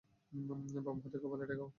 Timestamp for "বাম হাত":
0.85-1.15